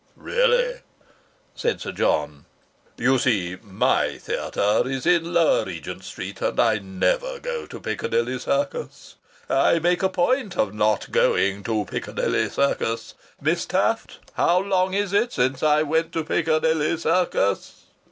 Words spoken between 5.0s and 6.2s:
in Lower Regent